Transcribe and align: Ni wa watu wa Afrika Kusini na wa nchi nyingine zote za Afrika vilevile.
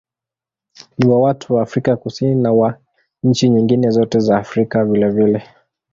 Ni 0.97 1.05
wa 1.09 1.21
watu 1.21 1.55
wa 1.55 1.61
Afrika 1.63 1.97
Kusini 1.97 2.35
na 2.35 2.51
wa 2.53 2.77
nchi 3.23 3.49
nyingine 3.49 3.89
zote 3.89 4.19
za 4.19 4.37
Afrika 4.37 4.85
vilevile. 4.85 5.43